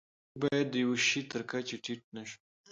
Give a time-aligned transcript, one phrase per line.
[0.29, 2.39] موږ باید د یوه شي تر کچې ټیټ نشو.